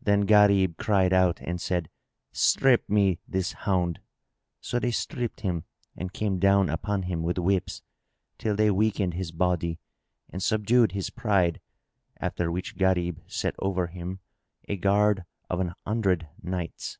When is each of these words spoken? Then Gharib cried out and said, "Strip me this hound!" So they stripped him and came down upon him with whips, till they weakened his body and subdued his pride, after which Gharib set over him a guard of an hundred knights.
Then 0.00 0.22
Gharib 0.26 0.76
cried 0.76 1.12
out 1.12 1.38
and 1.40 1.60
said, 1.60 1.88
"Strip 2.32 2.88
me 2.90 3.20
this 3.28 3.52
hound!" 3.52 4.00
So 4.60 4.80
they 4.80 4.90
stripped 4.90 5.42
him 5.42 5.62
and 5.96 6.12
came 6.12 6.40
down 6.40 6.68
upon 6.68 7.04
him 7.04 7.22
with 7.22 7.38
whips, 7.38 7.80
till 8.38 8.56
they 8.56 8.72
weakened 8.72 9.14
his 9.14 9.30
body 9.30 9.78
and 10.28 10.42
subdued 10.42 10.90
his 10.90 11.10
pride, 11.10 11.60
after 12.18 12.50
which 12.50 12.76
Gharib 12.76 13.20
set 13.28 13.54
over 13.60 13.86
him 13.86 14.18
a 14.66 14.74
guard 14.74 15.24
of 15.48 15.60
an 15.60 15.74
hundred 15.86 16.28
knights. 16.42 16.98